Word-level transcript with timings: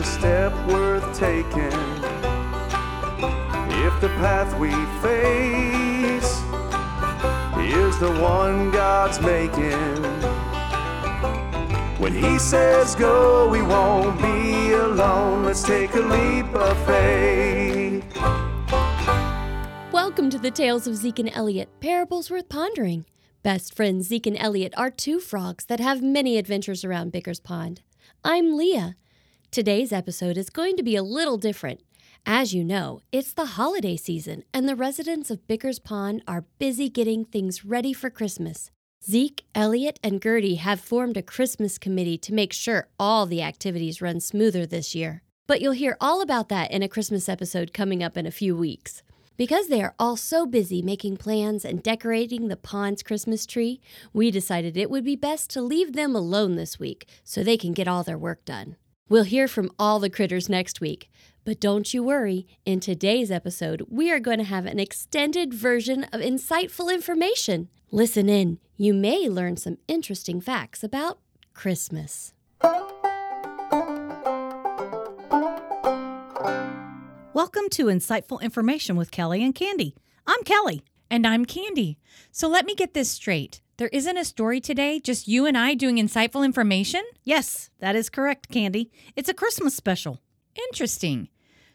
a 0.00 0.04
step 0.04 0.54
worth 0.66 1.04
taking. 1.18 1.76
If 3.84 4.00
the 4.00 4.08
path 4.16 4.58
we 4.58 4.70
face 5.02 6.38
is 7.60 7.98
the 7.98 8.10
one 8.18 8.70
God's 8.70 9.20
making. 9.20 10.02
When 11.98 12.14
He 12.14 12.38
says 12.38 12.94
go, 12.94 13.46
we 13.50 13.60
won't 13.60 14.18
be 14.22 14.72
alone. 14.72 15.44
Let's 15.44 15.62
take 15.62 15.94
a 15.94 16.00
leap 16.00 16.46
of 16.54 16.86
faith. 16.86 18.02
Welcome 19.92 20.30
to 20.30 20.38
the 20.38 20.50
Tales 20.50 20.86
of 20.86 20.96
Zeke 20.96 21.18
and 21.18 21.30
Elliot, 21.34 21.68
parables 21.80 22.30
worth 22.30 22.48
pondering. 22.48 23.04
Best 23.42 23.76
friends 23.76 24.08
Zeke 24.08 24.28
and 24.28 24.38
Elliot 24.38 24.72
are 24.78 24.90
two 24.90 25.20
frogs 25.20 25.66
that 25.66 25.80
have 25.80 26.00
many 26.00 26.38
adventures 26.38 26.86
around 26.86 27.12
Bicker's 27.12 27.40
Pond. 27.40 27.82
I'm 28.24 28.56
Leah. 28.56 28.96
Today's 29.52 29.92
episode 29.92 30.36
is 30.38 30.48
going 30.48 30.76
to 30.76 30.82
be 30.84 30.94
a 30.94 31.02
little 31.02 31.36
different. 31.36 31.80
As 32.24 32.54
you 32.54 32.62
know, 32.62 33.00
it's 33.10 33.32
the 33.32 33.46
holiday 33.46 33.96
season, 33.96 34.44
and 34.54 34.68
the 34.68 34.76
residents 34.76 35.28
of 35.28 35.48
Bicker's 35.48 35.80
Pond 35.80 36.22
are 36.28 36.44
busy 36.60 36.88
getting 36.88 37.24
things 37.24 37.64
ready 37.64 37.92
for 37.92 38.10
Christmas. 38.10 38.70
Zeke, 39.04 39.44
Elliot, 39.52 39.98
and 40.04 40.22
Gertie 40.22 40.54
have 40.54 40.78
formed 40.78 41.16
a 41.16 41.22
Christmas 41.22 41.78
committee 41.78 42.16
to 42.18 42.32
make 42.32 42.52
sure 42.52 42.90
all 42.96 43.26
the 43.26 43.42
activities 43.42 44.00
run 44.00 44.20
smoother 44.20 44.66
this 44.66 44.94
year. 44.94 45.24
But 45.48 45.60
you'll 45.60 45.72
hear 45.72 45.96
all 46.00 46.22
about 46.22 46.48
that 46.50 46.70
in 46.70 46.84
a 46.84 46.88
Christmas 46.88 47.28
episode 47.28 47.72
coming 47.74 48.04
up 48.04 48.16
in 48.16 48.26
a 48.26 48.30
few 48.30 48.56
weeks. 48.56 49.02
Because 49.36 49.66
they 49.66 49.82
are 49.82 49.96
all 49.98 50.16
so 50.16 50.46
busy 50.46 50.80
making 50.80 51.16
plans 51.16 51.64
and 51.64 51.82
decorating 51.82 52.46
the 52.46 52.56
pond's 52.56 53.02
Christmas 53.02 53.46
tree, 53.46 53.80
we 54.12 54.30
decided 54.30 54.76
it 54.76 54.90
would 54.90 55.02
be 55.02 55.16
best 55.16 55.50
to 55.50 55.60
leave 55.60 55.94
them 55.94 56.14
alone 56.14 56.54
this 56.54 56.78
week 56.78 57.08
so 57.24 57.42
they 57.42 57.56
can 57.56 57.72
get 57.72 57.88
all 57.88 58.04
their 58.04 58.16
work 58.16 58.44
done. 58.44 58.76
We'll 59.10 59.24
hear 59.24 59.48
from 59.48 59.72
all 59.76 59.98
the 59.98 60.08
critters 60.08 60.48
next 60.48 60.80
week. 60.80 61.10
But 61.44 61.58
don't 61.58 61.92
you 61.92 62.04
worry, 62.04 62.46
in 62.64 62.78
today's 62.78 63.32
episode, 63.32 63.84
we 63.88 64.08
are 64.12 64.20
going 64.20 64.38
to 64.38 64.44
have 64.44 64.66
an 64.66 64.78
extended 64.78 65.52
version 65.52 66.04
of 66.12 66.20
insightful 66.20 66.94
information. 66.94 67.70
Listen 67.90 68.28
in, 68.28 68.60
you 68.76 68.94
may 68.94 69.28
learn 69.28 69.56
some 69.56 69.78
interesting 69.88 70.40
facts 70.40 70.84
about 70.84 71.18
Christmas. 71.54 72.34
Welcome 77.34 77.68
to 77.70 77.86
Insightful 77.86 78.40
Information 78.40 78.94
with 78.94 79.10
Kelly 79.10 79.42
and 79.42 79.56
Kandy. 79.56 79.94
I'm 80.24 80.44
Kelly. 80.44 80.84
And 81.10 81.26
I'm 81.26 81.44
Kandy. 81.46 81.96
So 82.30 82.46
let 82.46 82.64
me 82.64 82.76
get 82.76 82.94
this 82.94 83.10
straight. 83.10 83.60
There 83.80 83.88
isn't 83.94 84.18
a 84.18 84.26
story 84.26 84.60
today, 84.60 85.00
just 85.00 85.26
you 85.26 85.46
and 85.46 85.56
I 85.56 85.72
doing 85.72 85.96
insightful 85.96 86.44
information? 86.44 87.00
Yes, 87.24 87.70
that 87.78 87.96
is 87.96 88.10
correct, 88.10 88.50
Kandy. 88.50 88.90
It's 89.16 89.30
a 89.30 89.32
Christmas 89.32 89.74
special. 89.74 90.20
Interesting. 90.68 91.30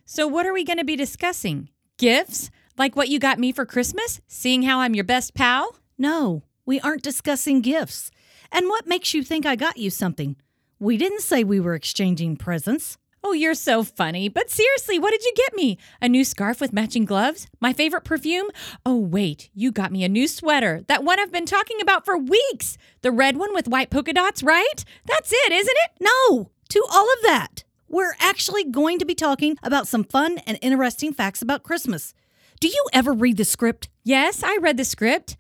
So, 0.06 0.28
what 0.28 0.46
are 0.46 0.54
we 0.54 0.64
going 0.64 0.78
to 0.78 0.86
be 0.86 0.96
discussing? 0.96 1.70
Gifts? 1.98 2.52
Like 2.78 2.96
what 2.96 3.10
you 3.10 3.18
got 3.18 3.40
me 3.40 3.52
for 3.52 3.66
Christmas? 3.66 4.22
Seeing 4.28 4.62
how 4.62 4.82
I'm 4.82 4.94
your 4.94 5.04
best 5.04 5.34
pal? 5.34 5.78
No, 5.98 6.44
we 6.64 6.80
aren't 6.80 7.02
discussing 7.02 7.62
gifts. 7.62 8.12
And 8.52 8.68
what 8.68 8.86
makes 8.86 9.16
you 9.16 9.24
think 9.24 9.48
I 9.48 9.56
got 9.56 9.78
you 9.78 9.90
something? 9.90 10.36
We 10.78 10.98
didn't 10.98 11.22
say 11.22 11.44
we 11.44 11.60
were 11.60 11.74
exchanging 11.74 12.38
presents. 12.38 13.00
Oh, 13.28 13.34
you're 13.34 13.56
so 13.56 13.82
funny. 13.84 14.30
But 14.30 14.52
seriously, 14.52 15.00
what 15.00 15.10
did 15.10 15.24
you 15.24 15.34
get 15.36 15.56
me? 15.56 15.80
A 16.00 16.08
new 16.08 16.24
scarf 16.24 16.62
with 16.62 16.72
matching 16.72 17.06
gloves? 17.06 17.48
My 17.60 17.74
favorite 17.74 18.04
perfume? 18.04 18.52
Oh, 18.86 18.98
wait, 18.98 19.50
you 19.56 19.72
got 19.72 19.92
me 19.92 20.04
a 20.04 20.10
new 20.10 20.28
sweater. 20.28 20.84
That 20.88 21.04
one 21.04 21.20
I've 21.20 21.32
been 21.32 21.48
talking 21.48 21.82
about 21.82 22.06
for 22.06 22.20
weeks. 22.20 22.78
The 23.02 23.12
red 23.12 23.36
one 23.36 23.52
with 23.52 23.68
white 23.68 23.90
polka 23.90 24.14
dots, 24.14 24.44
right? 24.44 24.86
That's 25.08 25.34
it, 25.34 25.52
isn't 25.52 25.76
it? 25.86 25.92
No, 26.00 26.52
to 26.70 26.86
all 26.88 27.12
of 27.14 27.24
that. 27.24 27.64
We're 27.90 28.14
actually 28.20 28.64
going 28.64 29.00
to 29.00 29.06
be 29.06 29.16
talking 29.16 29.58
about 29.64 29.88
some 29.88 30.04
fun 30.04 30.38
and 30.46 30.60
interesting 30.62 31.12
facts 31.12 31.42
about 31.42 31.64
Christmas. 31.64 32.14
Do 32.60 32.68
you 32.68 32.86
ever 32.94 33.12
read 33.12 33.38
the 33.38 33.44
script? 33.44 33.90
Yes, 34.04 34.44
I 34.44 34.60
read 34.62 34.78
the 34.78 34.86
script. 34.86 35.36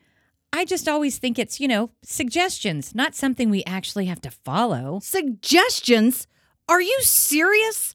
I 0.51 0.65
just 0.65 0.87
always 0.87 1.19
think 1.19 1.37
it's, 1.37 1.59
you 1.59 1.67
know, 1.67 1.91
suggestions, 2.01 2.95
not 2.95 3.13
something 3.13 3.51
we 3.51 3.63
actually 3.65 4.07
have 4.07 4.21
to 4.21 4.31
follow. 4.31 5.01
Suggestions? 5.03 6.25
Are 6.67 6.81
you 6.81 6.97
serious? 7.01 7.93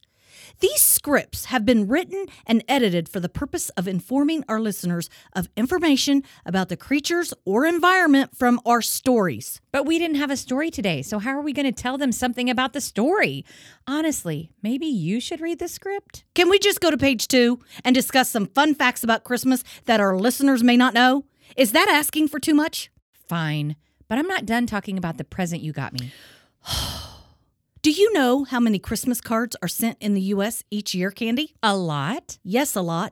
These 0.61 0.81
scripts 0.81 1.45
have 1.45 1.65
been 1.65 1.89
written 1.89 2.27
and 2.45 2.63
edited 2.69 3.09
for 3.09 3.19
the 3.19 3.27
purpose 3.27 3.67
of 3.71 3.85
informing 3.85 4.45
our 4.47 4.61
listeners 4.61 5.09
of 5.33 5.49
information 5.57 6.23
about 6.45 6.69
the 6.69 6.77
creatures 6.77 7.33
or 7.43 7.65
environment 7.65 8.37
from 8.37 8.61
our 8.65 8.81
stories. 8.81 9.59
But 9.73 9.85
we 9.85 9.99
didn't 9.99 10.17
have 10.17 10.31
a 10.31 10.37
story 10.37 10.71
today, 10.71 11.01
so 11.01 11.19
how 11.19 11.31
are 11.31 11.41
we 11.41 11.51
going 11.51 11.65
to 11.65 11.73
tell 11.73 11.97
them 11.97 12.13
something 12.13 12.49
about 12.49 12.71
the 12.71 12.79
story? 12.79 13.43
Honestly, 13.87 14.51
maybe 14.61 14.85
you 14.85 15.19
should 15.19 15.41
read 15.41 15.59
the 15.59 15.67
script? 15.67 16.23
Can 16.33 16.49
we 16.49 16.57
just 16.57 16.79
go 16.79 16.89
to 16.89 16.97
page 16.97 17.27
two 17.27 17.59
and 17.83 17.93
discuss 17.93 18.29
some 18.29 18.45
fun 18.45 18.73
facts 18.73 19.03
about 19.03 19.25
Christmas 19.25 19.65
that 19.85 19.99
our 19.99 20.15
listeners 20.15 20.63
may 20.63 20.77
not 20.77 20.93
know? 20.93 21.25
Is 21.57 21.73
that 21.73 21.89
asking 21.89 22.29
for 22.29 22.39
too 22.39 22.55
much? 22.55 22.89
Fine, 23.27 23.75
but 24.07 24.17
I'm 24.17 24.27
not 24.27 24.45
done 24.45 24.65
talking 24.65 24.97
about 24.97 25.17
the 25.17 25.25
present 25.25 25.61
you 25.61 25.73
got 25.73 25.91
me. 25.91 26.13
Do 27.83 27.89
you 27.89 28.13
know 28.13 28.43
how 28.43 28.59
many 28.59 28.77
Christmas 28.77 29.21
cards 29.21 29.55
are 29.63 29.67
sent 29.67 29.97
in 29.99 30.13
the 30.13 30.21
U.S. 30.21 30.63
each 30.69 30.93
year, 30.93 31.09
Kandy? 31.09 31.53
A 31.63 31.75
lot? 31.75 32.37
Yes, 32.43 32.75
a 32.75 32.81
lot. 32.81 33.11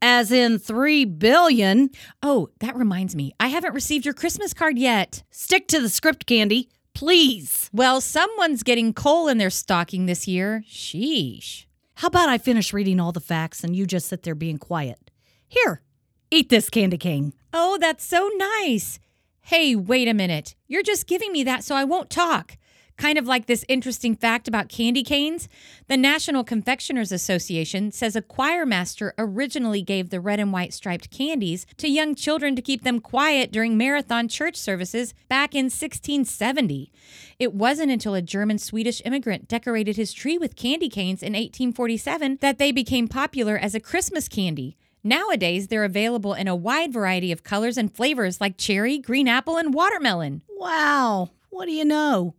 As 0.00 0.32
in 0.32 0.58
3 0.58 1.04
billion. 1.04 1.90
Oh, 2.22 2.48
that 2.60 2.76
reminds 2.76 3.14
me. 3.14 3.34
I 3.38 3.48
haven't 3.48 3.74
received 3.74 4.06
your 4.06 4.14
Christmas 4.14 4.54
card 4.54 4.78
yet. 4.78 5.22
Stick 5.30 5.68
to 5.68 5.82
the 5.82 5.90
script, 5.90 6.26
Kandy. 6.26 6.68
Please. 6.94 7.68
Well, 7.74 8.00
someone's 8.00 8.62
getting 8.62 8.94
coal 8.94 9.28
in 9.28 9.36
their 9.36 9.50
stocking 9.50 10.06
this 10.06 10.26
year. 10.26 10.64
Sheesh. 10.66 11.66
How 11.96 12.08
about 12.08 12.30
I 12.30 12.38
finish 12.38 12.72
reading 12.72 12.98
all 12.98 13.12
the 13.12 13.20
facts 13.20 13.62
and 13.62 13.76
you 13.76 13.84
just 13.84 14.08
sit 14.08 14.22
there 14.22 14.34
being 14.34 14.56
quiet? 14.56 15.10
Here, 15.46 15.82
eat 16.30 16.48
this 16.48 16.70
candy 16.70 16.96
cane. 16.96 17.34
Oh, 17.52 17.76
that's 17.78 18.06
so 18.06 18.30
nice. 18.34 18.98
Hey, 19.42 19.76
wait 19.76 20.08
a 20.08 20.14
minute. 20.14 20.54
You're 20.68 20.82
just 20.82 21.06
giving 21.06 21.32
me 21.32 21.44
that 21.44 21.64
so 21.64 21.74
I 21.74 21.84
won't 21.84 22.08
talk. 22.08 22.56
Kind 22.96 23.18
of 23.18 23.26
like 23.26 23.44
this 23.44 23.64
interesting 23.68 24.16
fact 24.16 24.48
about 24.48 24.70
candy 24.70 25.02
canes. 25.02 25.48
The 25.86 25.98
National 25.98 26.42
Confectioners 26.42 27.12
Association 27.12 27.92
says 27.92 28.16
a 28.16 28.22
choir 28.22 28.64
master 28.64 29.12
originally 29.18 29.82
gave 29.82 30.08
the 30.08 30.20
red 30.20 30.40
and 30.40 30.50
white 30.50 30.72
striped 30.72 31.10
candies 31.10 31.66
to 31.76 31.88
young 31.88 32.14
children 32.14 32.56
to 32.56 32.62
keep 32.62 32.84
them 32.84 33.00
quiet 33.00 33.52
during 33.52 33.76
marathon 33.76 34.28
church 34.28 34.56
services 34.56 35.12
back 35.28 35.54
in 35.54 35.66
1670. 35.66 36.90
It 37.38 37.52
wasn't 37.52 37.92
until 37.92 38.14
a 38.14 38.22
German 38.22 38.58
Swedish 38.58 39.02
immigrant 39.04 39.46
decorated 39.46 39.96
his 39.96 40.14
tree 40.14 40.38
with 40.38 40.56
candy 40.56 40.88
canes 40.88 41.22
in 41.22 41.34
1847 41.34 42.38
that 42.40 42.56
they 42.56 42.72
became 42.72 43.08
popular 43.08 43.58
as 43.58 43.74
a 43.74 43.80
Christmas 43.80 44.26
candy. 44.26 44.78
Nowadays, 45.04 45.68
they're 45.68 45.84
available 45.84 46.32
in 46.32 46.48
a 46.48 46.56
wide 46.56 46.94
variety 46.94 47.30
of 47.30 47.44
colors 47.44 47.76
and 47.76 47.94
flavors 47.94 48.40
like 48.40 48.56
cherry, 48.56 48.98
green 48.98 49.28
apple, 49.28 49.58
and 49.58 49.74
watermelon. 49.74 50.40
Wow, 50.48 51.30
what 51.50 51.66
do 51.66 51.72
you 51.72 51.84
know? 51.84 52.34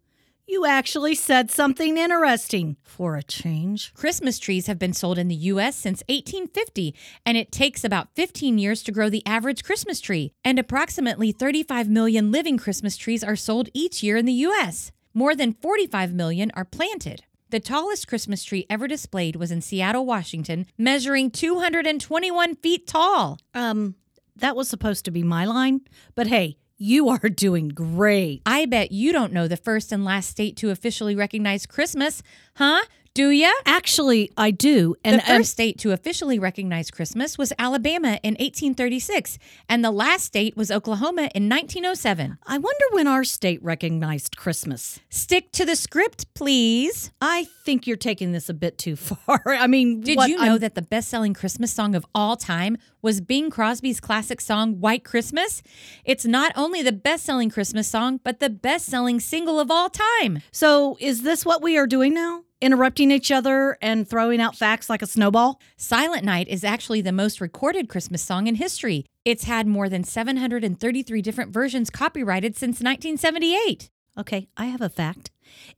You 0.50 0.66
actually 0.66 1.14
said 1.14 1.52
something 1.52 1.98
interesting 1.98 2.78
for 2.82 3.18
a 3.18 3.22
change. 3.24 3.94
Christmas 3.94 4.40
trees 4.40 4.68
have 4.68 4.80
been 4.80 4.94
sold 4.94 5.18
in 5.18 5.28
the 5.28 5.36
U.S. 5.36 5.76
since 5.76 6.02
1850, 6.08 6.96
and 7.26 7.36
it 7.36 7.52
takes 7.52 7.84
about 7.84 8.16
15 8.16 8.58
years 8.58 8.82
to 8.84 8.94
grow 8.94 9.10
the 9.10 9.26
average 9.26 9.66
Christmas 9.66 10.00
tree. 10.00 10.32
And 10.46 10.58
approximately 10.58 11.34
35 11.34 11.90
million 11.90 12.32
living 12.32 12.58
Christmas 12.58 12.96
trees 12.96 13.26
are 13.26 13.36
sold 13.36 13.68
each 13.74 14.02
year 14.02 14.16
in 14.16 14.26
the 14.26 14.32
U.S. 14.48 14.94
More 15.14 15.36
than 15.36 15.52
45 15.52 16.14
million 16.14 16.50
are 16.54 16.64
planted. 16.64 17.26
The 17.50 17.60
tallest 17.60 18.08
Christmas 18.08 18.46
tree 18.46 18.66
ever 18.70 18.88
displayed 18.88 19.36
was 19.36 19.52
in 19.52 19.60
Seattle, 19.60 20.06
Washington, 20.06 20.66
measuring 20.78 21.30
221 21.30 22.56
feet 22.56 22.88
tall. 22.88 23.38
Um, 23.54 23.96
that 24.38 24.56
was 24.56 24.70
supposed 24.70 25.04
to 25.06 25.12
be 25.12 25.24
my 25.24 25.44
line, 25.44 25.82
but 26.16 26.28
hey, 26.28 26.58
you 26.78 27.10
are 27.10 27.30
doing 27.30 27.70
great. 27.70 28.42
I 28.46 28.66
bet 28.66 28.92
you 28.92 29.12
don't 29.12 29.34
know 29.34 29.48
the 29.48 29.58
first 29.58 29.92
and 29.92 30.06
last 30.06 30.30
state 30.30 30.56
to 30.58 30.70
officially 30.70 31.16
recognize 31.16 31.66
Christmas, 31.66 32.24
huh? 32.56 32.84
Do 33.18 33.32
you? 33.32 33.52
Actually, 33.66 34.30
I 34.38 34.52
do. 34.52 34.96
And 35.04 35.20
the 35.20 35.26
first 35.26 35.50
state 35.50 35.80
to 35.80 35.92
officially 35.92 36.38
recognize 36.38 36.92
Christmas 36.92 37.36
was 37.36 37.52
Alabama 37.58 38.20
in 38.22 38.36
1836, 38.36 39.40
and 39.68 39.84
the 39.84 39.90
last 39.90 40.26
state 40.26 40.56
was 40.56 40.70
Oklahoma 40.70 41.32
in 41.34 41.50
1907. 41.50 42.38
I 42.46 42.60
wonder 42.60 42.86
when 42.92 43.08
our 43.08 43.24
state 43.24 43.60
recognized 43.64 44.38
Christmas. 44.38 45.00
Stick 45.10 45.52
to 45.54 45.66
the 45.66 45.76
script, 45.76 46.32
please. 46.36 47.10
I 47.20 47.48
think 47.66 47.88
you're 47.88 47.98
taking 47.98 48.34
this 48.34 48.50
a 48.50 48.54
bit 48.54 48.78
too 48.78 48.96
far. 48.96 49.42
I 49.48 49.66
mean, 49.66 50.02
did 50.02 50.20
you 50.28 50.38
know 50.38 50.54
I'm... 50.54 50.60
that 50.60 50.76
the 50.76 50.84
best-selling 50.84 51.34
Christmas 51.34 51.74
song 51.74 51.96
of 51.96 52.06
all 52.14 52.38
time 52.38 52.78
was 53.02 53.20
Bing 53.20 53.50
Crosby's 53.50 54.00
classic 54.00 54.40
song 54.42 54.80
White 54.80 55.04
Christmas? 55.04 55.64
It's 56.06 56.26
not 56.26 56.52
only 56.56 56.84
the 56.84 56.92
best-selling 56.92 57.50
Christmas 57.50 57.88
song, 57.88 58.20
but 58.24 58.40
the 58.40 58.52
best-selling 58.52 59.20
single 59.20 59.60
of 59.60 59.72
all 59.72 59.90
time. 59.90 60.44
So, 60.52 60.98
is 61.00 61.24
this 61.24 61.48
what 61.48 61.64
we 61.64 61.80
are 61.80 61.88
doing 61.88 62.14
now? 62.14 62.44
Interrupting 62.62 63.12
each 63.12 63.32
other 63.32 63.78
and 63.82 64.08
throwing 64.08 64.42
out 64.42 64.56
facts 64.56 64.90
like 64.90 65.02
a 65.02 65.08
snowball? 65.08 65.62
Silent 65.76 66.24
Night 66.24 66.48
is 66.48 66.64
actually 66.64 67.02
the 67.02 67.12
most 67.12 67.42
recorded 67.42 67.90
Christmas 67.90 68.24
song 68.24 68.48
in 68.48 68.56
history. 68.56 69.06
It's 69.26 69.44
had 69.44 69.68
more 69.68 69.90
than 69.90 70.04
733 70.04 71.22
different 71.22 71.52
versions 71.52 71.90
copyrighted 71.90 72.56
since 72.56 72.82
1978. 72.82 73.90
Okay, 74.18 74.48
I 74.58 74.66
have 74.66 74.82
a 74.82 74.90
fact. 74.90 75.30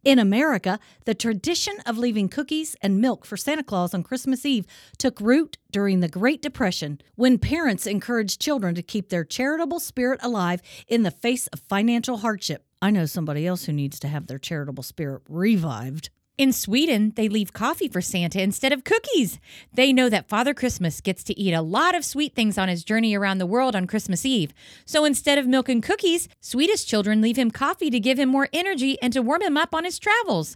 In 0.04 0.18
America, 0.18 0.80
the 1.06 1.14
tradition 1.14 1.76
of 1.86 1.98
leaving 1.98 2.30
cookies 2.30 2.76
and 2.81 3.02
milk 3.02 3.26
for 3.26 3.36
Santa 3.36 3.64
Claus 3.64 3.94
on 3.94 4.02
Christmas 4.02 4.46
Eve 4.46 4.66
took 4.98 5.20
root 5.20 5.58
during 5.72 6.00
the 6.00 6.08
Great 6.08 6.42
Depression 6.42 7.02
when 7.16 7.38
parents 7.38 7.86
encouraged 7.86 8.42
children 8.42 8.76
to 8.76 8.81
keep 8.81 9.10
their 9.10 9.26
charitable 9.26 9.80
spirit 9.80 10.20
alive 10.24 10.62
in 10.88 11.04
the 11.04 11.12
face 11.12 11.48
of 11.48 11.60
financial 11.60 12.18
hardship. 12.18 12.66
I 12.81 12.92
know 12.92 13.06
somebody 13.06 13.46
else 13.46 13.66
who 13.66 13.74
needs 13.74 14.00
to 14.00 14.08
have 14.08 14.28
their 14.28 14.40
charitable 14.40 14.84
spirit 14.84 15.24
revived. 15.28 16.10
In 16.40 16.54
Sweden, 16.54 17.12
they 17.18 17.28
leave 17.28 17.52
coffee 17.52 17.90
for 17.90 18.00
Santa 18.00 18.42
instead 18.42 18.72
of 18.72 18.86
cookies. 18.86 19.42
They 19.74 19.92
know 19.92 20.08
that 20.08 20.30
Father 20.30 20.54
Christmas 20.54 21.02
gets 21.02 21.22
to 21.26 21.38
eat 21.38 21.52
a 21.52 21.62
lot 21.62 21.96
of 21.96 22.06
sweet 22.06 22.34
things 22.34 22.58
on 22.58 22.70
his 22.70 22.86
journey 22.86 23.14
around 23.14 23.40
the 23.40 23.46
world 23.46 23.76
on 23.76 23.88
Christmas 23.88 24.26
Eve. 24.26 24.54
So 24.86 25.04
instead 25.04 25.38
of 25.38 25.46
milk 25.46 25.68
and 25.68 25.84
cookies, 25.84 26.30
Swedish 26.40 26.86
children 26.86 27.20
leave 27.20 27.38
him 27.38 27.52
coffee 27.52 27.90
to 27.90 28.00
give 28.00 28.18
him 28.18 28.30
more 28.30 28.48
energy 28.54 28.98
and 29.02 29.12
to 29.12 29.22
warm 29.22 29.42
him 29.42 29.58
up 29.58 29.76
on 29.76 29.84
his 29.84 30.00
travels. 30.00 30.56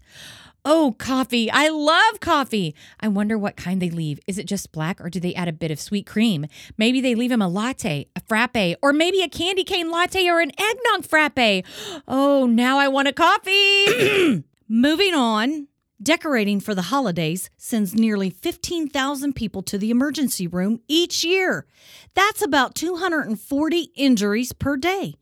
Oh, 0.64 0.96
coffee. 0.98 1.52
I 1.52 1.68
love 1.68 2.22
coffee. 2.22 2.74
I 3.02 3.10
wonder 3.10 3.38
what 3.38 3.58
kind 3.58 3.82
they 3.82 3.90
leave. 3.90 4.22
Is 4.26 4.38
it 4.38 4.46
just 4.46 4.72
black 4.72 5.02
or 5.02 5.10
do 5.10 5.20
they 5.20 5.36
add 5.36 5.50
a 5.50 5.52
bit 5.52 5.70
of 5.70 5.82
sweet 5.82 6.06
cream? 6.06 6.46
Maybe 6.78 7.02
they 7.02 7.14
leave 7.14 7.34
him 7.34 7.42
a 7.42 7.50
latte, 7.50 8.08
a 8.16 8.22
frappe, 8.22 8.78
or 8.82 8.94
maybe 8.94 9.22
a 9.22 9.28
candy 9.28 9.66
cane 9.66 9.92
latte 9.92 10.30
or 10.30 10.40
an 10.40 10.54
eggnog 10.58 11.04
frappe. 11.04 11.66
Oh, 12.08 12.46
now 12.46 12.78
I 12.78 12.88
want 12.88 13.10
a 13.10 13.12
coffee. 13.12 14.46
Moving 14.70 15.14
on. 15.14 15.68
Decorating 16.04 16.60
for 16.60 16.76
the 16.76 16.90
holidays 16.94 17.50
sends 17.56 17.96
nearly 17.96 18.30
15,000 18.30 19.34
people 19.34 19.64
to 19.64 19.78
the 19.78 19.90
emergency 19.90 20.48
room 20.48 20.82
each 20.90 21.24
year. 21.24 21.66
That's 22.14 22.42
about 22.42 22.76
240 22.76 23.78
injuries 23.96 24.52
per 24.52 24.76
day. 24.76 25.16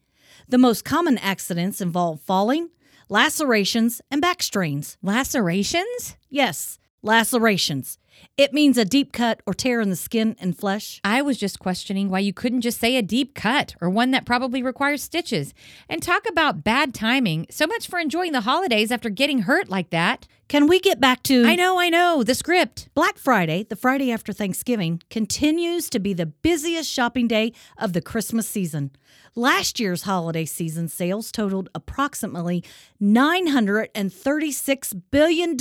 The 0.47 0.57
most 0.57 0.83
common 0.83 1.19
accidents 1.19 1.81
involve 1.81 2.21
falling, 2.21 2.71
lacerations, 3.09 4.01
and 4.09 4.21
back 4.21 4.41
strains. 4.41 4.97
Lacerations? 5.03 6.17
Yes, 6.31 6.79
lacerations. 7.03 7.99
It 8.37 8.53
means 8.53 8.77
a 8.77 8.85
deep 8.85 9.11
cut 9.11 9.41
or 9.45 9.53
tear 9.53 9.81
in 9.81 9.89
the 9.89 9.95
skin 9.95 10.35
and 10.39 10.57
flesh. 10.57 11.01
I 11.03 11.21
was 11.21 11.37
just 11.37 11.59
questioning 11.59 12.09
why 12.09 12.19
you 12.19 12.33
couldn't 12.33 12.61
just 12.61 12.79
say 12.79 12.95
a 12.95 13.01
deep 13.01 13.35
cut 13.35 13.75
or 13.81 13.89
one 13.89 14.11
that 14.11 14.25
probably 14.25 14.63
requires 14.63 15.03
stitches. 15.03 15.53
And 15.89 16.01
talk 16.01 16.27
about 16.27 16.63
bad 16.63 16.93
timing. 16.93 17.47
So 17.49 17.67
much 17.67 17.87
for 17.87 17.99
enjoying 17.99 18.31
the 18.31 18.41
holidays 18.41 18.91
after 18.91 19.09
getting 19.09 19.39
hurt 19.39 19.69
like 19.69 19.89
that. 19.91 20.27
Can 20.47 20.67
we 20.67 20.81
get 20.81 20.99
back 20.99 21.23
to 21.23 21.45
I 21.45 21.55
know, 21.55 21.79
I 21.79 21.87
know, 21.87 22.23
the 22.23 22.35
script. 22.35 22.89
Black 22.93 23.17
Friday, 23.17 23.63
the 23.63 23.77
Friday 23.77 24.11
after 24.11 24.33
Thanksgiving, 24.33 25.01
continues 25.09 25.89
to 25.89 25.99
be 25.99 26.13
the 26.13 26.25
busiest 26.25 26.89
shopping 26.89 27.29
day 27.29 27.53
of 27.77 27.93
the 27.93 28.01
Christmas 28.01 28.49
season. 28.49 28.91
Last 29.33 29.79
year's 29.79 30.03
holiday 30.03 30.43
season 30.43 30.89
sales 30.89 31.31
totaled 31.31 31.69
approximately 31.73 32.65
$936 33.01 35.01
billion. 35.09 35.55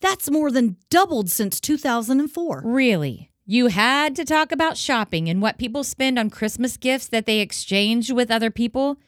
That's 0.00 0.30
more 0.30 0.50
than 0.50 0.76
doubled 0.88 1.30
since 1.34 1.60
2004. 1.60 2.62
Really? 2.64 3.30
You 3.44 3.66
had 3.66 4.16
to 4.16 4.24
talk 4.24 4.52
about 4.52 4.78
shopping 4.78 5.28
and 5.28 5.42
what 5.42 5.58
people 5.58 5.84
spend 5.84 6.18
on 6.18 6.30
Christmas 6.30 6.76
gifts 6.78 7.08
that 7.08 7.26
they 7.26 7.40
exchange 7.40 8.10
with 8.10 8.30
other 8.30 8.50
people? 8.50 8.98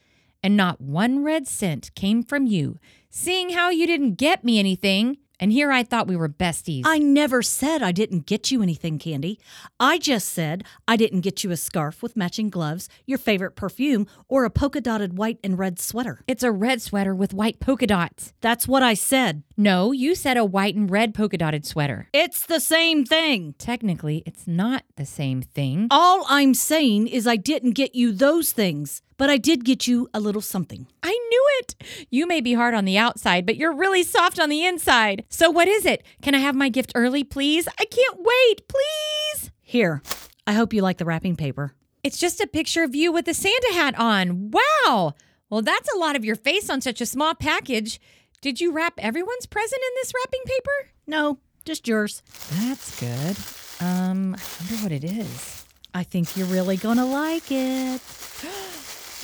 And 0.43 0.55
not 0.55 0.79
one 0.79 1.23
red 1.23 1.47
cent 1.47 1.89
came 1.95 2.21
from 2.21 2.45
you, 2.45 2.77
seeing 3.09 3.49
how 3.51 3.71
you 3.71 3.87
didn't 3.87 4.15
get 4.15 4.43
me 4.43 4.59
anything. 4.59 5.17
And 5.39 5.51
here 5.51 5.71
I 5.71 5.83
thought 5.83 6.07
we 6.07 6.15
were 6.15 6.29
besties. 6.29 6.81
I 6.85 6.97
never 6.97 7.41
said 7.41 7.83
I 7.83 7.91
didn't 7.91 8.25
get 8.25 8.51
you 8.51 8.63
anything, 8.63 8.97
Kandy. 8.97 9.37
I 9.79 9.97
just 9.99 10.29
said 10.29 10.63
I 10.87 10.95
didn't 10.95 11.21
get 11.21 11.43
you 11.43 11.51
a 11.51 11.57
scarf 11.57 12.01
with 12.01 12.17
matching 12.17 12.49
gloves, 12.49 12.89
your 13.05 13.17
favorite 13.19 13.55
perfume, 13.55 14.07
or 14.27 14.45
a 14.45 14.49
polka 14.49 14.81
dotted 14.81 15.17
white 15.17 15.39
and 15.43 15.59
red 15.59 15.79
sweater. 15.79 16.21
it's 16.27 16.43
a 16.43 16.51
red 16.51 16.81
sweater 16.81 17.13
with 17.13 17.33
white 17.33 17.59
polka 17.59 17.85
dots. 17.87 18.33
That's 18.41 18.67
what 18.67 18.81
I 18.81 18.93
said. 18.95 19.43
No, 19.55 19.91
you 19.91 20.15
said 20.15 20.37
a 20.37 20.45
white 20.45 20.75
and 20.75 20.89
red 20.89 21.13
polka 21.13 21.37
dotted 21.37 21.65
sweater. 21.65 22.09
It's 22.13 22.45
the 22.45 22.59
same 22.59 23.05
thing. 23.05 23.53
Technically, 23.57 24.23
it's 24.25 24.47
not 24.47 24.83
the 24.95 25.05
same 25.05 25.41
thing. 25.41 25.87
All 25.91 26.25
I'm 26.29 26.53
saying 26.53 27.07
is 27.07 27.27
I 27.27 27.35
didn't 27.35 27.71
get 27.71 27.93
you 27.95 28.11
those 28.11 28.51
things, 28.51 29.01
but 29.17 29.29
I 29.29 29.37
did 29.37 29.65
get 29.65 29.87
you 29.87 30.07
a 30.13 30.19
little 30.19 30.41
something. 30.41 30.87
I 31.03 31.09
knew 31.09 31.45
it. 31.59 31.75
You 32.09 32.27
may 32.27 32.39
be 32.39 32.53
hard 32.53 32.73
on 32.73 32.85
the 32.85 32.97
outside, 32.97 33.45
but 33.45 33.57
you're 33.57 33.75
really 33.75 34.03
soft 34.03 34.39
on 34.39 34.49
the 34.49 34.65
inside. 34.65 35.25
So, 35.29 35.49
what 35.49 35.67
is 35.67 35.85
it? 35.85 36.03
Can 36.21 36.35
I 36.35 36.39
have 36.39 36.55
my 36.55 36.69
gift 36.69 36.93
early, 36.95 37.23
please? 37.23 37.67
I 37.79 37.85
can't 37.85 38.19
wait, 38.19 38.67
please. 38.67 39.51
Here, 39.61 40.01
I 40.45 40.53
hope 40.53 40.73
you 40.73 40.81
like 40.81 40.97
the 40.97 41.05
wrapping 41.05 41.35
paper. 41.35 41.73
It's 42.03 42.19
just 42.19 42.39
a 42.39 42.47
picture 42.47 42.83
of 42.83 42.95
you 42.95 43.11
with 43.11 43.27
a 43.27 43.33
Santa 43.33 43.73
hat 43.73 43.97
on. 43.99 44.51
Wow. 44.51 45.15
Well, 45.49 45.61
that's 45.61 45.93
a 45.93 45.97
lot 45.97 46.15
of 46.15 46.23
your 46.23 46.35
face 46.35 46.69
on 46.69 46.81
such 46.81 47.01
a 47.01 47.05
small 47.05 47.33
package. 47.33 47.99
Did 48.41 48.61
you 48.61 48.71
wrap 48.71 48.93
everyone's 48.97 49.45
present 49.45 49.81
in 49.81 49.93
this 49.95 50.13
wrapping 50.13 50.43
paper? 50.45 50.91
No, 51.07 51.39
just 51.65 51.87
yours. 51.87 52.21
That's 52.51 52.99
good. 52.99 53.35
Um, 53.83 54.35
I 54.35 54.41
wonder 54.59 54.83
what 54.83 54.91
it 54.91 55.03
is. 55.03 55.65
I 55.93 56.03
think 56.03 56.37
you're 56.37 56.47
really 56.47 56.77
gonna 56.77 57.05
like 57.05 57.51
it. 57.51 58.01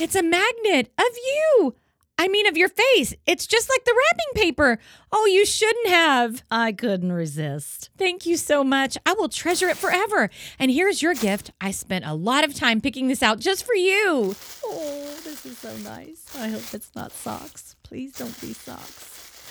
It's 0.00 0.16
a 0.16 0.22
magnet 0.22 0.92
of 0.98 1.16
you. 1.16 1.74
I 2.16 2.28
mean, 2.28 2.46
of 2.46 2.56
your 2.56 2.68
face. 2.68 3.14
It's 3.26 3.46
just 3.46 3.68
like 3.68 3.84
the 3.84 3.94
wrapping 3.94 4.42
paper. 4.42 4.78
Oh, 5.10 5.26
you 5.26 5.44
shouldn't 5.44 5.88
have. 5.88 6.44
I 6.50 6.72
couldn't 6.72 7.12
resist. 7.12 7.90
Thank 7.98 8.24
you 8.24 8.36
so 8.36 8.62
much. 8.62 8.96
I 9.04 9.14
will 9.14 9.28
treasure 9.28 9.68
it 9.68 9.76
forever. 9.76 10.30
And 10.58 10.70
here's 10.70 11.02
your 11.02 11.14
gift. 11.14 11.50
I 11.60 11.72
spent 11.72 12.04
a 12.04 12.14
lot 12.14 12.44
of 12.44 12.54
time 12.54 12.80
picking 12.80 13.08
this 13.08 13.22
out 13.22 13.40
just 13.40 13.64
for 13.64 13.74
you. 13.74 14.36
Oh, 14.64 15.20
this 15.24 15.44
is 15.44 15.58
so 15.58 15.76
nice. 15.78 16.26
I 16.38 16.48
hope 16.48 16.72
it's 16.72 16.94
not 16.94 17.12
socks. 17.12 17.74
Please 17.82 18.16
don't 18.16 18.40
be 18.40 18.52
socks. 18.52 19.42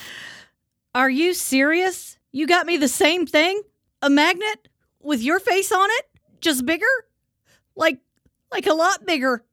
Are 0.95 1.09
you 1.09 1.33
serious? 1.33 2.17
You 2.31 2.47
got 2.47 2.65
me 2.65 2.77
the 2.77 2.87
same 2.87 3.25
thing? 3.25 3.61
A 4.01 4.09
magnet 4.09 4.69
with 5.01 5.21
your 5.21 5.39
face 5.39 5.71
on 5.71 5.89
it? 5.89 6.05
Just 6.39 6.65
bigger? 6.65 6.85
Like 7.75 7.99
like 8.51 8.67
a 8.67 8.73
lot 8.73 9.05
bigger. 9.05 9.43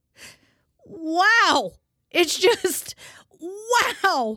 Wow. 0.91 1.73
It's 2.11 2.37
just 2.39 2.95
wow. 3.41 4.37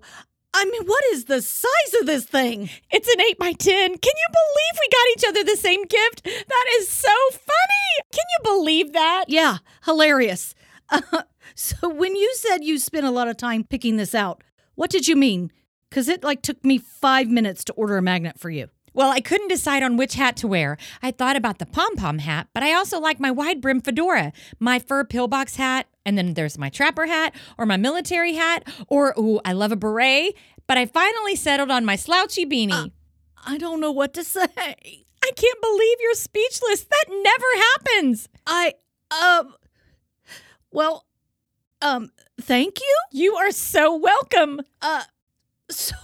I 0.55 0.65
mean, 0.65 0.85
what 0.85 1.03
is 1.11 1.25
the 1.25 1.41
size 1.41 1.93
of 1.99 2.05
this 2.05 2.25
thing? 2.25 2.69
It's 2.91 3.07
an 3.11 3.21
8 3.21 3.39
by 3.39 3.53
10 3.53 3.57
Can 3.97 4.13
you 4.15 4.27
believe 4.31 4.79
we 4.79 4.89
got 4.91 5.07
each 5.17 5.29
other 5.29 5.43
the 5.43 5.57
same 5.57 5.83
gift? 5.85 6.23
That 6.23 6.65
is 6.75 6.89
so 6.89 7.09
funny. 7.31 8.09
Can 8.11 8.23
you 8.37 8.43
believe 8.43 8.93
that? 8.93 9.25
Yeah, 9.27 9.57
hilarious. 9.85 10.53
Uh, 10.89 11.23
so 11.55 11.89
when 11.89 12.15
you 12.15 12.33
said 12.35 12.63
you 12.63 12.77
spent 12.77 13.05
a 13.05 13.11
lot 13.11 13.27
of 13.27 13.37
time 13.37 13.63
picking 13.63 13.97
this 13.97 14.13
out, 14.13 14.43
what 14.75 14.91
did 14.91 15.07
you 15.07 15.15
mean? 15.15 15.51
Cuz 15.89 16.07
it 16.07 16.23
like 16.23 16.41
took 16.43 16.63
me 16.63 16.77
5 16.77 17.29
minutes 17.29 17.63
to 17.65 17.73
order 17.73 17.97
a 17.97 18.01
magnet 18.01 18.39
for 18.39 18.51
you. 18.51 18.69
Well, 18.93 19.11
I 19.11 19.21
couldn't 19.21 19.47
decide 19.47 19.81
on 19.83 19.97
which 19.97 20.13
hat 20.15 20.35
to 20.37 20.47
wear. 20.47 20.77
I 21.01 21.11
thought 21.11 21.35
about 21.35 21.59
the 21.59 21.65
pom 21.65 21.95
pom 21.95 22.19
hat, 22.19 22.47
but 22.53 22.63
I 22.63 22.73
also 22.73 22.99
like 22.99 23.19
my 23.19 23.31
wide 23.31 23.59
brim 23.59 23.81
fedora, 23.81 24.31
my 24.59 24.79
fur 24.79 25.03
pillbox 25.03 25.55
hat, 25.55 25.87
and 26.05 26.17
then 26.17 26.35
there's 26.35 26.57
my 26.57 26.69
trapper 26.69 27.07
hat 27.07 27.33
or 27.57 27.65
my 27.65 27.77
military 27.77 28.33
hat, 28.33 28.67
or 28.87 29.13
ooh, 29.17 29.39
I 29.43 29.53
love 29.53 29.71
a 29.71 29.75
beret. 29.75 30.35
But 30.67 30.77
I 30.77 30.85
finally 30.85 31.35
settled 31.35 31.71
on 31.71 31.85
my 31.85 31.95
slouchy 31.95 32.45
beanie. 32.45 32.91
I 33.45 33.57
don't 33.57 33.81
know 33.81 33.91
what 33.91 34.13
to 34.13 34.23
say. 34.23 34.47
I 34.55 35.31
can't 35.35 35.61
believe 35.61 35.97
you're 36.01 36.13
speechless. 36.15 36.83
That 36.83 37.05
never 37.09 37.65
happens. 37.73 38.29
I 38.45 38.73
um 39.11 39.55
well 40.71 41.05
um 41.81 42.11
thank 42.39 42.79
you. 42.79 42.97
You 43.11 43.35
are 43.35 43.51
so 43.51 43.95
welcome. 43.95 44.61
Uh 44.81 45.03
so 45.69 45.95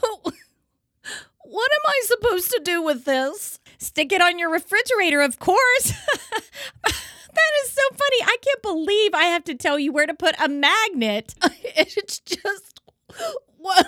what 1.49 1.71
am 1.73 1.81
I 1.87 2.01
supposed 2.03 2.51
to 2.51 2.61
do 2.63 2.81
with 2.81 3.05
this? 3.05 3.59
Stick 3.77 4.11
it 4.11 4.21
on 4.21 4.37
your 4.37 4.51
refrigerator, 4.51 5.21
of 5.21 5.39
course. 5.39 5.93
that 6.83 7.51
is 7.63 7.71
so 7.71 7.81
funny. 7.91 8.23
I 8.23 8.37
can't 8.41 8.61
believe 8.61 9.13
I 9.13 9.25
have 9.25 9.43
to 9.45 9.55
tell 9.55 9.79
you 9.79 9.91
where 9.91 10.05
to 10.05 10.13
put 10.13 10.35
a 10.39 10.47
magnet. 10.47 11.35
It's 11.81 12.19
just 12.19 12.81
what 13.57 13.87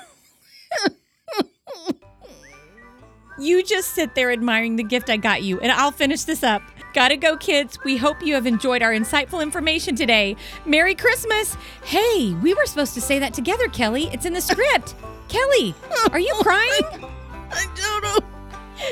You 3.37 3.63
just 3.63 3.91
sit 3.95 4.13
there 4.15 4.31
admiring 4.31 4.75
the 4.75 4.83
gift 4.83 5.09
I 5.09 5.17
got 5.17 5.41
you, 5.41 5.59
and 5.59 5.71
I'll 5.71 5.91
finish 5.91 6.23
this 6.23 6.43
up. 6.43 6.61
Gotta 6.93 7.17
go, 7.17 7.37
kids. 7.37 7.79
We 7.83 7.97
hope 7.97 8.21
you 8.21 8.35
have 8.35 8.45
enjoyed 8.45 8.83
our 8.83 8.91
insightful 8.91 9.41
information 9.41 9.95
today. 9.95 10.35
Merry 10.65 10.93
Christmas! 10.93 11.55
Hey, 11.83 12.33
we 12.41 12.53
were 12.53 12.65
supposed 12.65 12.93
to 12.93 13.01
say 13.01 13.17
that 13.19 13.33
together, 13.33 13.67
Kelly. 13.69 14.09
It's 14.13 14.25
in 14.25 14.33
the 14.33 14.41
script. 14.41 14.95
Kelly, 15.27 15.73
are 16.11 16.19
you 16.19 16.33
crying? 16.41 17.07
I 17.51 17.67
don't 17.75 18.03
know. 18.03 18.19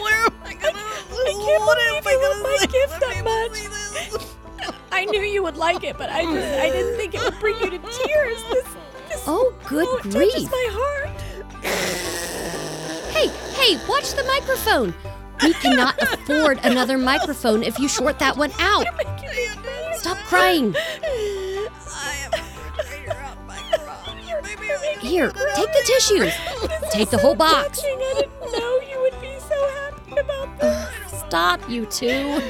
Where 0.02 0.26
am 0.26 0.34
I 0.44 0.54
gonna 0.54 0.80
I 0.80 1.34
can't 1.34 1.64
believe 1.66 2.06
you 2.06 2.30
love 2.30 2.42
my 2.44 2.66
gift 2.66 3.00
that 3.00 3.24
much. 4.20 4.30
I 4.92 5.06
knew 5.06 5.22
you 5.22 5.44
would 5.44 5.58
like 5.58 5.84
it, 5.84 5.98
but 5.98 6.10
I 6.10 6.24
just 6.24 6.60
I 6.60 6.70
didn't 6.70 6.98
think 6.98 7.16
it 7.16 7.24
would 7.24 7.40
bring 7.40 7.56
you 7.58 7.70
to 7.70 7.78
tears. 7.78 8.44
This, 8.52 8.68
this 9.10 9.24
Oh, 9.26 9.54
good 9.68 9.88
oh, 9.88 9.98
it 9.98 10.04
touches 10.12 10.14
grief. 10.14 10.52
my 10.52 10.68
heart. 10.72 11.10
Hey, 13.12 13.28
hey, 13.54 13.78
watch 13.88 14.14
the 14.14 14.24
microphone. 14.24 14.94
We 15.42 15.54
cannot 15.54 16.02
afford 16.02 16.60
another 16.64 16.98
microphone 16.98 17.64
if 17.64 17.80
you 17.80 17.88
short 17.88 18.20
that 18.20 18.38
one 18.38 18.52
out. 18.60 18.86
Stop 19.96 20.18
crying. 20.28 20.76
I 20.76 22.16
am 22.26 22.32
figure 22.84 23.14
out 23.14 23.48
my 23.48 23.60
garage. 23.72 24.44
Maybe 24.44 24.68
we 25.02 25.08
Here, 25.08 25.32
take 25.32 25.72
the 25.72 25.84
tissues. 25.86 26.34
Take 26.92 27.10
the 27.10 27.18
whole 27.18 27.36
box. 27.36 27.82
Stop, 31.30 31.70
you 31.70 31.86
two. 31.86 32.42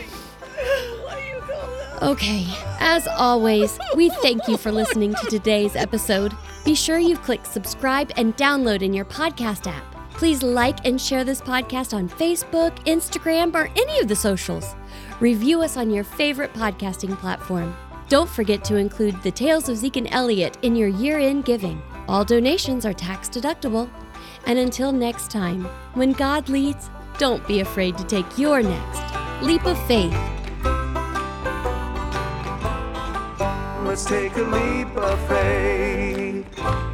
Why 1.03 1.33
you 1.33 1.41
go 1.45 1.97
Okay, 2.01 2.45
as 2.79 3.09
always, 3.09 3.77
we 3.93 4.09
thank 4.09 4.47
you 4.47 4.55
for 4.55 4.71
listening 4.71 5.13
to 5.15 5.27
today's 5.27 5.75
episode. 5.75 6.33
Be 6.63 6.75
sure 6.75 6.97
you 6.97 7.17
click 7.17 7.45
subscribe 7.45 8.09
and 8.15 8.37
download 8.37 8.81
in 8.81 8.93
your 8.93 9.03
podcast 9.03 9.69
app. 9.69 9.83
Please 10.11 10.43
like 10.43 10.85
and 10.85 10.99
share 10.99 11.25
this 11.25 11.41
podcast 11.41 11.93
on 11.93 12.07
Facebook, 12.07 12.73
Instagram, 12.85 13.53
or 13.53 13.69
any 13.75 13.99
of 13.99 14.07
the 14.07 14.15
socials. 14.15 14.75
Review 15.19 15.61
us 15.61 15.75
on 15.75 15.91
your 15.91 16.05
favorite 16.05 16.53
podcasting 16.53 17.17
platform. 17.17 17.75
Don't 18.07 18.29
forget 18.29 18.63
to 18.63 18.77
include 18.77 19.21
the 19.23 19.31
Tales 19.31 19.67
of 19.67 19.75
Zeke 19.75 19.97
and 19.97 20.07
Elliot 20.11 20.57
in 20.61 20.73
your 20.73 20.87
year 20.87 21.19
end 21.19 21.43
giving. 21.43 21.81
All 22.07 22.23
donations 22.23 22.85
are 22.85 22.93
tax 22.93 23.27
deductible. 23.27 23.89
And 24.45 24.57
until 24.57 24.93
next 24.93 25.29
time, 25.29 25.65
when 25.95 26.13
God 26.13 26.47
leads, 26.47 26.89
don't 27.19 27.45
be 27.47 27.59
afraid 27.59 27.97
to 27.97 28.03
take 28.05 28.37
your 28.37 28.63
next 28.63 29.01
leap 29.43 29.65
of 29.65 29.77
faith. 29.87 30.13
Let's 33.83 34.05
take 34.05 34.35
a 34.37 34.43
leap 34.43 34.95
of 34.95 35.27
faith. 35.27 36.88